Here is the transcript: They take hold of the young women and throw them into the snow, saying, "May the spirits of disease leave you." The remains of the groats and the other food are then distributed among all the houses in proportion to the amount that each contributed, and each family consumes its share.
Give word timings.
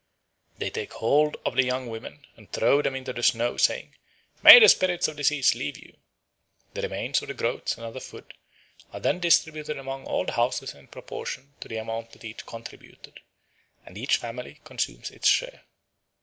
They 0.57 0.71
take 0.71 0.93
hold 0.93 1.37
of 1.45 1.55
the 1.55 1.63
young 1.63 1.85
women 1.87 2.25
and 2.35 2.51
throw 2.51 2.81
them 2.81 2.95
into 2.95 3.13
the 3.13 3.21
snow, 3.21 3.55
saying, 3.57 3.93
"May 4.41 4.57
the 4.57 4.67
spirits 4.67 5.07
of 5.07 5.15
disease 5.15 5.53
leave 5.53 5.77
you." 5.77 5.95
The 6.73 6.81
remains 6.81 7.21
of 7.21 7.27
the 7.27 7.35
groats 7.35 7.75
and 7.75 7.83
the 7.83 7.89
other 7.89 7.99
food 7.99 8.33
are 8.91 8.99
then 8.99 9.19
distributed 9.19 9.77
among 9.77 10.05
all 10.07 10.25
the 10.25 10.31
houses 10.31 10.73
in 10.73 10.87
proportion 10.87 11.53
to 11.59 11.67
the 11.67 11.77
amount 11.77 12.13
that 12.13 12.25
each 12.25 12.47
contributed, 12.47 13.19
and 13.85 13.95
each 13.95 14.17
family 14.17 14.59
consumes 14.63 15.11
its 15.11 15.27
share. 15.27 15.65